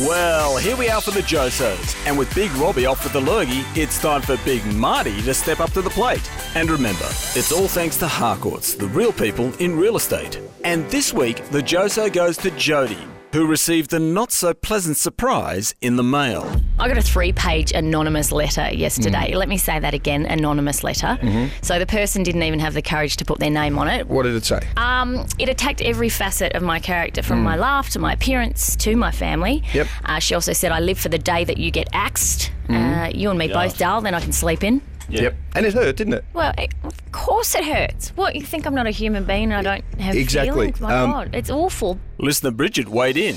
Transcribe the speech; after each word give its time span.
Well, 0.00 0.56
here 0.56 0.76
we 0.76 0.88
are 0.88 1.00
for 1.00 1.12
the 1.12 1.20
Josos. 1.20 1.94
And 2.04 2.18
with 2.18 2.34
Big 2.34 2.50
Robbie 2.52 2.84
off 2.84 3.04
with 3.04 3.12
the 3.12 3.20
lurgy, 3.20 3.62
it's 3.80 4.00
time 4.00 4.22
for 4.22 4.36
Big 4.38 4.64
Marty 4.74 5.22
to 5.22 5.32
step 5.32 5.60
up 5.60 5.70
to 5.70 5.82
the 5.82 5.90
plate. 5.90 6.28
And 6.56 6.68
remember, 6.68 7.06
it's 7.06 7.52
all 7.52 7.68
thanks 7.68 7.96
to 7.98 8.08
Harcourts, 8.08 8.74
the 8.74 8.88
real 8.88 9.12
people 9.12 9.54
in 9.54 9.78
real 9.78 9.94
estate. 9.96 10.40
And 10.64 10.84
this 10.90 11.12
week, 11.12 11.48
the 11.50 11.60
Joso 11.60 12.12
goes 12.12 12.36
to 12.38 12.50
Jodie, 12.50 13.06
who 13.34 13.48
received 13.48 13.92
a 13.92 13.98
not 13.98 14.30
so 14.30 14.54
pleasant 14.54 14.96
surprise 14.96 15.74
in 15.80 15.96
the 15.96 16.04
mail. 16.04 16.48
I 16.78 16.86
got 16.86 16.96
a 16.96 17.02
three 17.02 17.32
page 17.32 17.72
anonymous 17.72 18.30
letter 18.30 18.72
yesterday. 18.72 19.34
Let 19.34 19.48
me 19.48 19.58
say 19.58 19.80
that 19.80 19.92
again 19.92 20.24
anonymous 20.24 20.84
letter. 20.84 21.18
So 21.60 21.80
the 21.80 21.86
person 21.86 22.22
didn't 22.22 22.44
even 22.44 22.60
have 22.60 22.74
the 22.74 22.82
courage 22.82 23.16
to 23.16 23.24
put 23.24 23.40
their 23.40 23.50
name 23.50 23.76
on 23.76 23.88
it. 23.88 24.06
What 24.06 24.22
did 24.22 24.36
it 24.36 24.44
say? 24.44 24.60
Um, 24.76 25.26
it 25.40 25.48
attacked 25.48 25.82
every 25.82 26.08
facet 26.08 26.54
of 26.54 26.62
my 26.62 26.78
character 26.78 27.24
from 27.24 27.42
my 27.42 27.56
laugh 27.56 27.90
to 27.90 27.98
my 27.98 28.12
appearance 28.12 28.76
to 28.76 28.94
my 28.94 29.10
family. 29.10 29.64
Yep. 29.72 29.88
Uh, 30.04 30.20
she 30.20 30.36
also 30.36 30.52
said, 30.52 30.70
I 30.70 30.78
live 30.78 31.00
for 31.00 31.08
the 31.08 31.18
day 31.18 31.42
that 31.42 31.58
you 31.58 31.72
get 31.72 31.88
axed. 31.92 32.52
Uh, 32.68 33.10
you 33.12 33.30
and 33.30 33.38
me 33.38 33.48
both, 33.48 33.76
Dal, 33.76 34.00
then 34.00 34.14
I 34.14 34.20
can 34.20 34.32
sleep 34.32 34.62
in. 34.62 34.80
Yep. 35.08 35.34
And 35.54 35.66
it 35.66 35.74
hurt, 35.74 35.96
didn't 35.96 36.14
it? 36.14 36.24
Well, 36.32 36.52
it, 36.58 36.72
of 36.84 37.12
course 37.12 37.54
it 37.54 37.64
hurts. 37.64 38.10
What, 38.16 38.34
you 38.34 38.42
think 38.42 38.66
I'm 38.66 38.74
not 38.74 38.86
a 38.86 38.90
human 38.90 39.24
being 39.24 39.52
and 39.52 39.54
I 39.54 39.62
don't 39.80 40.00
have 40.00 40.14
Exactly. 40.16 40.50
feelings? 40.52 40.80
My 40.80 40.94
Um, 40.94 41.10
God, 41.10 41.34
it's 41.34 41.50
awful. 41.50 41.98
Listener 42.18 42.50
Bridget 42.50 42.88
weighed 42.88 43.16
in. 43.16 43.36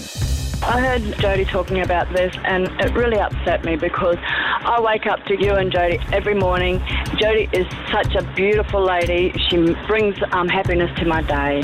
I 0.63 0.79
heard 0.81 1.01
Jodie 1.19 1.47
talking 1.47 1.81
about 1.81 2.11
this 2.13 2.35
and 2.43 2.67
it 2.81 2.91
really 2.95 3.19
upset 3.19 3.63
me 3.63 3.75
because 3.75 4.17
I 4.19 4.81
wake 4.81 5.05
up 5.05 5.23
to 5.27 5.39
you 5.39 5.53
and 5.53 5.71
Jodie 5.71 6.01
every 6.11 6.33
morning. 6.33 6.79
Jodie 7.19 7.53
is 7.53 7.67
such 7.91 8.15
a 8.15 8.23
beautiful 8.33 8.83
lady. 8.83 9.31
She 9.49 9.57
brings 9.85 10.15
um, 10.31 10.47
happiness 10.47 10.89
to 10.99 11.05
my 11.05 11.21
day 11.21 11.61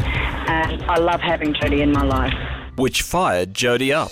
and 0.47 0.83
I 0.83 0.99
love 0.99 1.22
having 1.22 1.53
Jodie 1.55 1.81
in 1.81 1.91
my 1.91 2.03
life. 2.03 2.33
which 2.75 3.02
fired 3.02 3.53
Jodie 3.55 3.94
up. 3.95 4.11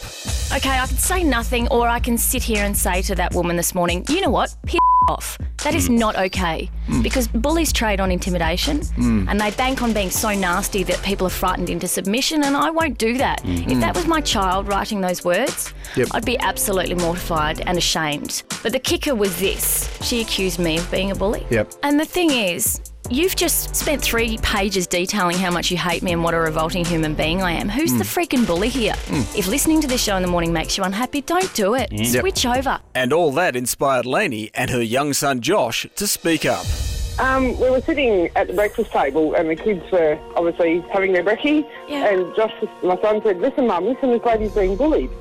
Okay, 0.55 0.69
I 0.77 0.85
can 0.87 0.97
say 0.97 1.23
nothing, 1.23 1.67
or 1.69 1.87
I 1.87 1.99
can 1.99 2.17
sit 2.17 2.43
here 2.43 2.63
and 2.65 2.75
say 2.77 3.01
to 3.03 3.15
that 3.15 3.33
woman 3.33 3.55
this 3.55 3.73
morning, 3.73 4.03
you 4.09 4.19
know 4.21 4.29
what? 4.29 4.55
Piss 4.65 4.77
off. 5.07 5.37
That 5.63 5.75
is 5.75 5.89
mm. 5.89 5.97
not 5.97 6.15
okay. 6.15 6.69
Mm. 6.87 7.03
Because 7.03 7.27
bullies 7.27 7.71
trade 7.71 7.99
on 7.99 8.11
intimidation 8.11 8.79
mm. 8.79 9.27
and 9.29 9.39
they 9.39 9.51
bank 9.51 9.81
on 9.81 9.93
being 9.93 10.09
so 10.09 10.33
nasty 10.33 10.83
that 10.83 11.01
people 11.03 11.27
are 11.27 11.31
frightened 11.31 11.69
into 11.69 11.87
submission, 11.87 12.43
and 12.43 12.55
I 12.57 12.69
won't 12.69 12.97
do 12.97 13.17
that. 13.17 13.41
If 13.43 13.47
mm-hmm. 13.47 13.79
that 13.79 13.95
was 13.95 14.07
my 14.07 14.21
child 14.21 14.67
writing 14.67 15.01
those 15.01 15.23
words, 15.23 15.73
Yep. 15.95 16.07
I'd 16.11 16.25
be 16.25 16.37
absolutely 16.39 16.95
mortified 16.95 17.61
and 17.61 17.77
ashamed. 17.77 18.43
But 18.63 18.71
the 18.71 18.79
kicker 18.79 19.13
was 19.13 19.37
this 19.39 19.89
she 20.01 20.21
accused 20.21 20.59
me 20.59 20.77
of 20.77 20.89
being 20.89 21.11
a 21.11 21.15
bully. 21.15 21.45
Yep. 21.49 21.73
And 21.83 21.99
the 21.99 22.05
thing 22.05 22.31
is, 22.31 22.79
You've 23.09 23.35
just 23.35 23.75
spent 23.75 24.01
three 24.01 24.37
pages 24.37 24.87
detailing 24.87 25.37
how 25.37 25.51
much 25.51 25.71
you 25.71 25.77
hate 25.77 26.01
me 26.01 26.13
and 26.13 26.23
what 26.23 26.33
a 26.33 26.39
revolting 26.39 26.85
human 26.85 27.13
being 27.13 27.41
I 27.41 27.51
am. 27.51 27.67
Who's 27.67 27.91
the 27.93 28.05
hmm. 28.05 28.19
freaking 28.19 28.47
bully 28.47 28.69
here? 28.69 28.93
Hmm. 29.07 29.37
If 29.37 29.47
listening 29.47 29.81
to 29.81 29.87
this 29.87 30.01
show 30.01 30.15
in 30.15 30.21
the 30.21 30.29
morning 30.29 30.53
makes 30.53 30.77
you 30.77 30.83
unhappy, 30.83 31.21
don't 31.21 31.53
do 31.53 31.75
it. 31.75 31.91
Hmm. 31.91 32.03
Switch 32.03 32.45
over. 32.45 32.79
And 32.95 33.11
all 33.11 33.31
that 33.33 33.55
inspired 33.55 34.05
Lainey 34.05 34.51
and 34.53 34.69
her 34.69 34.81
young 34.81 35.13
son 35.13 35.41
Josh 35.41 35.87
to 35.95 36.07
speak 36.07 36.45
up. 36.45 36.65
Um, 37.19 37.59
we 37.59 37.69
were 37.69 37.81
sitting 37.81 38.29
at 38.35 38.47
the 38.47 38.53
breakfast 38.53 38.91
table 38.91 39.35
and 39.35 39.49
the 39.49 39.55
kids 39.55 39.83
were 39.91 40.17
obviously 40.35 40.79
having 40.93 41.11
their 41.11 41.23
brekkie. 41.23 41.69
Yeah. 41.87 42.09
And 42.09 42.35
Josh, 42.35 42.53
my 42.83 42.99
son, 43.01 43.21
said, 43.23 43.39
Listen, 43.39 43.67
Mum, 43.67 43.85
listen, 43.85 44.11
this 44.11 44.23
lady's 44.23 44.53
being 44.53 44.77
bullied. 44.77 45.11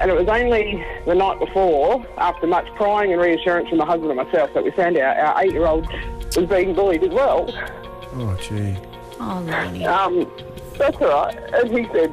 And 0.00 0.10
it 0.10 0.14
was 0.14 0.28
only 0.28 0.84
the 1.06 1.14
night 1.14 1.40
before, 1.40 2.06
after 2.18 2.46
much 2.46 2.66
crying 2.76 3.12
and 3.12 3.20
reassurance 3.20 3.68
from 3.68 3.78
my 3.78 3.86
husband 3.86 4.10
and 4.10 4.16
myself, 4.16 4.52
that 4.54 4.62
we 4.62 4.70
found 4.70 4.96
out 4.96 5.16
our 5.16 5.42
eight 5.42 5.52
year 5.52 5.66
old 5.66 5.88
was 6.40 6.48
being 6.48 6.74
bullied 6.74 7.02
as 7.02 7.10
well. 7.10 7.46
Oh, 8.14 8.36
gee. 8.40 8.76
Oh, 9.20 9.42
Lainey. 9.46 9.84
Um, 9.86 10.30
that's 10.78 10.96
all 10.98 11.08
right. 11.08 11.36
And 11.54 11.76
he 11.76 11.84
said, 11.92 12.10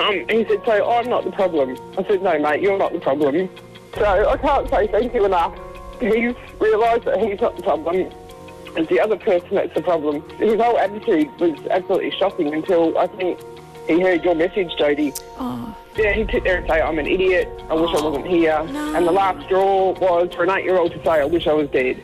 um, 0.00 0.28
he 0.28 0.44
said, 0.48 0.62
so 0.64 0.90
I'm 0.90 1.08
not 1.08 1.24
the 1.24 1.32
problem. 1.32 1.76
I 1.98 2.04
said, 2.04 2.22
no, 2.22 2.38
mate, 2.38 2.62
you're 2.62 2.78
not 2.78 2.92
the 2.92 3.00
problem. 3.00 3.48
So 3.94 4.04
I 4.28 4.36
can't 4.38 4.68
say 4.70 4.86
thank 4.86 5.14
you 5.14 5.24
enough. 5.26 5.58
He's 6.00 6.34
realised 6.58 7.04
that 7.04 7.20
he's 7.20 7.40
not 7.40 7.56
the 7.56 7.62
problem. 7.62 8.10
It's 8.76 8.88
the 8.88 9.00
other 9.00 9.16
person 9.16 9.56
that's 9.56 9.74
the 9.74 9.82
problem. 9.82 10.22
His 10.38 10.54
whole 10.60 10.78
attitude 10.78 11.28
was 11.40 11.58
absolutely 11.66 12.12
shocking 12.12 12.54
until 12.54 12.96
I 12.96 13.08
think 13.08 13.38
he 13.88 14.00
heard 14.00 14.24
your 14.24 14.36
message, 14.36 14.70
Jodie. 14.78 15.20
Oh, 15.38 15.76
Yeah, 15.96 16.12
he'd 16.12 16.30
sit 16.30 16.44
there 16.44 16.58
and 16.58 16.68
say, 16.68 16.80
I'm 16.80 16.98
an 17.00 17.06
idiot, 17.06 17.48
I 17.68 17.74
wish 17.74 17.90
I 17.94 18.00
wasn't 18.00 18.28
here. 18.28 18.62
no. 18.72 18.94
And 18.94 19.06
the 19.06 19.10
last 19.12 19.44
straw 19.46 19.90
was 19.98 20.32
for 20.34 20.44
an 20.44 20.50
eight-year-old 20.50 20.92
to 20.92 20.98
say, 21.02 21.20
I 21.20 21.24
wish 21.24 21.48
I 21.48 21.52
was 21.52 21.68
dead. 21.70 22.00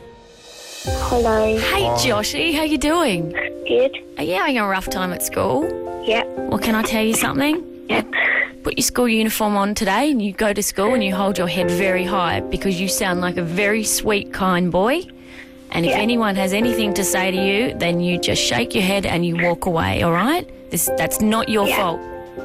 Hello. 0.89 1.59
hey, 1.59 1.83
Joshy, 1.99 2.55
how 2.55 2.63
you 2.63 2.79
doing? 2.79 3.31
Good. 3.67 3.97
Are 4.19 4.23
you 4.23 4.35
having 4.37 4.57
a 4.59 4.67
rough 4.69 4.89
time 4.89 5.13
at 5.13 5.21
school? 5.21 5.65
Yeah. 6.07 6.23
Well, 6.25 6.61
can 6.61 6.77
I 6.77 6.83
tell 6.83 7.03
you 7.03 7.15
something? 7.15 7.61
Yep. 7.89 8.07
Put 8.63 8.79
your 8.79 8.85
school 8.85 9.09
uniform 9.09 9.57
on 9.57 9.75
today 9.75 10.13
and 10.13 10.23
you 10.23 10.33
go 10.33 10.53
to 10.53 10.63
school 10.63 10.95
and 10.95 11.03
you 11.03 11.13
hold 11.13 11.39
your 11.39 11.49
head 11.49 11.69
very 11.73 12.05
high 12.05 12.39
because 12.39 12.81
you 12.81 12.87
sound 12.87 13.21
like 13.21 13.37
a 13.37 13.43
very 13.43 13.83
sweet, 13.83 14.33
kind 14.33 14.71
boy. 14.71 15.03
And 15.73 15.85
if 15.85 15.91
Yeah. 15.91 15.99
anyone 15.99 16.37
has 16.37 16.53
anything 16.53 16.95
to 16.95 17.03
say 17.03 17.33
to 17.33 17.37
you, 17.37 17.75
then 17.75 17.99
you 18.01 18.19
just 18.21 18.41
shake 18.41 18.73
your 18.73 18.85
head 18.85 19.07
and 19.07 19.27
you 19.27 19.37
walk 19.43 19.67
away, 19.67 20.03
all 20.03 20.13
right? 20.13 20.49
This, 20.71 20.89
that's 20.97 21.21
not 21.21 21.49
your 21.49 21.67
Yeah. 21.67 21.77
fault. 21.79 22.01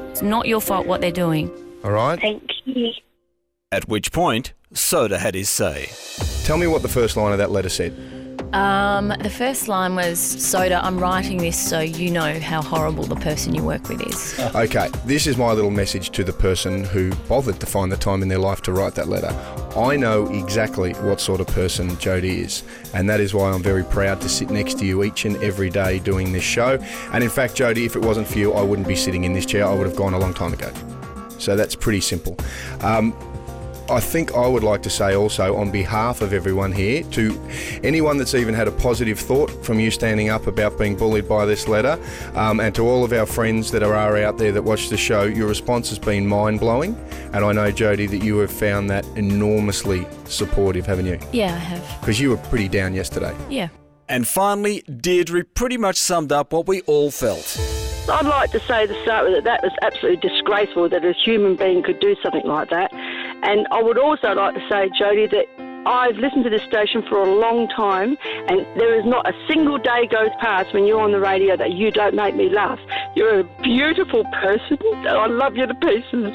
It's 0.09 0.23
not 0.23 0.47
your 0.47 0.62
fault 0.62 0.88
what 0.88 1.00
they're 1.02 1.12
doing. 1.12 1.52
All 1.84 1.91
right. 1.91 2.19
Thank 2.19 2.41
you. 2.66 2.91
At 3.72 3.88
which 3.88 4.12
point, 4.12 4.53
Soda 4.73 5.19
had 5.19 5.35
his 5.35 5.47
say. 5.47 5.90
Tell 6.44 6.58
me 6.58 6.66
what 6.66 6.81
the 6.81 6.88
first 6.90 7.16
line 7.16 7.34
of 7.34 7.38
that 7.38 7.52
letter 7.52 7.69
said. 7.69 7.94
Um, 8.53 9.13
the 9.19 9.29
first 9.29 9.67
line 9.67 9.95
was, 9.95 10.19
Soda, 10.19 10.84
I'm 10.84 10.97
writing 10.97 11.38
this 11.38 11.57
so 11.57 11.79
you 11.79 12.12
know 12.12 12.39
how 12.39 12.62
horrible 12.62 13.06
the 13.06 13.16
person 13.16 13.56
you 13.56 13.63
work 13.63 13.88
with 13.88 14.01
is. 14.07 14.39
Okay, 14.62 14.89
this 15.06 15.28
is 15.28 15.38
my 15.38 15.53
little 15.53 15.72
message 15.72 16.12
to 16.12 16.23
the 16.23 16.34
person 16.34 16.84
who 16.84 17.11
bothered 17.28 17.59
to 17.61 17.66
find 17.66 17.91
the 17.91 17.97
time 17.97 18.22
in 18.22 18.28
their 18.28 18.38
life 18.38 18.61
to 18.63 18.73
write 18.73 18.94
that 18.95 19.07
letter. 19.07 19.29
I 19.78 19.95
know 19.95 20.28
exactly 20.28 20.94
what 20.94 21.22
sort 21.22 21.40
of 21.40 21.47
person 21.47 21.90
Jodie 21.91 22.44
is, 22.44 22.63
and 22.94 23.09
that 23.09 23.19
is 23.19 23.34
why 23.34 23.50
I'm 23.50 23.63
very 23.63 23.84
proud 23.85 24.19
to 24.22 24.29
sit 24.29 24.50
next 24.50 24.78
to 24.79 24.85
you 24.85 25.03
each 25.03 25.25
and 25.25 25.38
every 25.38 25.69
day 25.69 26.00
doing 26.00 26.31
this 26.34 26.44
show. 26.44 26.78
And 27.13 27.23
in 27.23 27.29
fact, 27.29 27.56
Jodie, 27.56 27.85
if 27.85 27.95
it 27.95 28.01
wasn't 28.01 28.28
for 28.28 28.38
you, 28.38 28.53
I 28.53 28.61
wouldn't 28.61 28.88
be 28.88 28.95
sitting 28.95 29.23
in 29.23 29.34
this 29.34 29.45
chair. 29.45 29.66
I 29.66 29.73
would 29.73 29.88
have 29.88 29.95
gone 29.95 30.13
a 30.13 30.19
long 30.19 30.34
time 30.34 30.53
ago. 30.53 30.72
So 31.38 31.56
that's 31.56 31.75
pretty 31.75 32.01
simple. 32.01 32.38
Um, 32.81 33.16
I 33.89 33.99
think 33.99 34.33
I 34.35 34.47
would 34.47 34.63
like 34.63 34.81
to 34.83 34.89
say 34.89 35.15
also, 35.15 35.55
on 35.55 35.71
behalf 35.71 36.21
of 36.21 36.33
everyone 36.33 36.71
here, 36.71 37.03
to 37.03 37.39
anyone 37.83 38.17
that's 38.17 38.33
even 38.33 38.53
had 38.53 38.67
a 38.67 38.71
positive 38.71 39.19
thought 39.19 39.49
from 39.65 39.79
you 39.79 39.91
standing 39.91 40.29
up 40.29 40.47
about 40.47 40.77
being 40.77 40.95
bullied 40.95 41.27
by 41.27 41.45
this 41.45 41.67
letter, 41.67 41.99
um, 42.35 42.59
and 42.59 42.73
to 42.75 42.87
all 42.87 43.03
of 43.03 43.13
our 43.13 43.25
friends 43.25 43.71
that 43.71 43.83
are 43.83 44.17
out 44.17 44.37
there 44.37 44.51
that 44.51 44.63
watch 44.63 44.89
the 44.89 44.97
show, 44.97 45.23
your 45.23 45.47
response 45.47 45.89
has 45.89 45.99
been 45.99 46.27
mind 46.27 46.59
blowing. 46.59 46.95
And 47.33 47.45
I 47.45 47.51
know, 47.51 47.71
Jodie, 47.71 48.09
that 48.09 48.23
you 48.23 48.37
have 48.39 48.51
found 48.51 48.89
that 48.89 49.05
enormously 49.15 50.05
supportive, 50.25 50.85
haven't 50.85 51.05
you? 51.05 51.19
Yeah, 51.31 51.53
I 51.53 51.57
have. 51.57 51.99
Because 52.01 52.19
you 52.19 52.29
were 52.29 52.37
pretty 52.37 52.67
down 52.67 52.93
yesterday. 52.93 53.35
Yeah. 53.49 53.69
And 54.09 54.27
finally, 54.27 54.81
Deirdre 54.81 55.45
pretty 55.45 55.77
much 55.77 55.95
summed 55.95 56.31
up 56.31 56.51
what 56.51 56.67
we 56.67 56.81
all 56.81 57.11
felt. 57.11 57.57
I'd 58.09 58.25
like 58.25 58.51
to 58.51 58.59
say 58.61 58.87
to 58.87 59.01
start 59.03 59.25
with 59.29 59.35
that 59.35 59.43
that 59.45 59.63
was 59.63 59.71
absolutely 59.81 60.27
disgraceful 60.27 60.89
that 60.89 61.05
a 61.05 61.13
human 61.13 61.55
being 61.55 61.83
could 61.83 61.99
do 61.99 62.15
something 62.21 62.45
like 62.45 62.69
that. 62.69 62.91
And 63.44 63.68
I 63.72 63.81
would 63.81 63.97
also 63.97 64.34
like 64.34 64.53
to 64.56 64.62
say, 64.69 64.90
Jodie, 65.00 65.29
that 65.31 65.47
I've 65.85 66.18
listened 66.18 66.44
to 66.44 66.50
this 66.50 66.62
station 66.62 67.03
for 67.09 67.22
a 67.22 67.35
long 67.35 67.68
time, 67.69 68.16
and 68.47 68.59
there 68.79 68.94
is 69.00 69.03
not 69.03 69.28
a 69.28 69.34
single 69.47 69.79
day 69.79 70.06
goes 70.06 70.29
past 70.40 70.74
when 70.74 70.85
you're 70.85 71.02
on 71.02 71.12
the 71.12 71.19
radio 71.19 71.57
that 71.57 71.72
you 71.72 71.90
don't 71.90 72.13
make 72.13 72.35
me 72.35 72.50
laugh. 72.50 72.79
You're 73.16 73.40
a 73.40 73.44
beautiful 73.63 74.24
person, 74.25 74.78
and 74.81 75.07
I 75.07 75.25
love 75.25 75.57
you 75.57 75.66
to 75.66 75.74
pieces. 75.74 76.34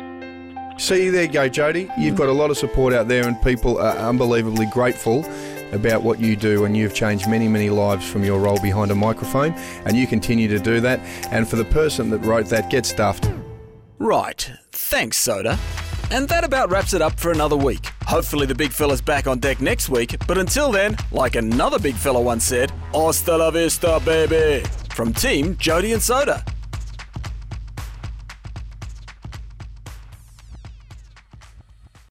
See, 0.78 1.08
there 1.08 1.22
you 1.22 1.28
go, 1.28 1.48
Jodie. 1.48 1.90
You've 1.96 2.16
got 2.16 2.28
a 2.28 2.32
lot 2.32 2.50
of 2.50 2.58
support 2.58 2.92
out 2.92 3.06
there, 3.06 3.26
and 3.26 3.40
people 3.40 3.78
are 3.78 3.96
unbelievably 3.96 4.66
grateful 4.66 5.24
about 5.72 6.02
what 6.02 6.18
you 6.18 6.36
do. 6.36 6.64
And 6.64 6.76
you've 6.76 6.94
changed 6.94 7.28
many, 7.28 7.46
many 7.48 7.70
lives 7.70 8.06
from 8.06 8.24
your 8.24 8.40
role 8.40 8.60
behind 8.60 8.90
a 8.90 8.96
microphone, 8.96 9.52
and 9.86 9.96
you 9.96 10.08
continue 10.08 10.48
to 10.48 10.58
do 10.58 10.80
that. 10.80 10.98
And 11.30 11.48
for 11.48 11.56
the 11.56 11.64
person 11.64 12.10
that 12.10 12.18
wrote 12.18 12.46
that, 12.46 12.68
get 12.68 12.84
stuffed. 12.84 13.30
Right, 13.98 14.50
thanks, 14.72 15.16
Soda. 15.16 15.58
And 16.10 16.28
that 16.28 16.44
about 16.44 16.70
wraps 16.70 16.94
it 16.94 17.02
up 17.02 17.18
for 17.18 17.32
another 17.32 17.56
week. 17.56 17.90
Hopefully, 18.04 18.46
the 18.46 18.54
big 18.54 18.72
fella's 18.72 19.00
back 19.00 19.26
on 19.26 19.40
deck 19.40 19.60
next 19.60 19.88
week, 19.88 20.16
but 20.26 20.38
until 20.38 20.70
then, 20.70 20.96
like 21.10 21.36
another 21.36 21.78
big 21.78 21.96
fella 21.96 22.20
once 22.20 22.44
said, 22.44 22.70
Hasta 22.92 23.36
la 23.36 23.50
vista, 23.50 24.00
baby! 24.04 24.64
From 24.90 25.12
Team 25.12 25.56
Jodie 25.56 25.92
and 25.92 26.02
Soda. 26.02 26.44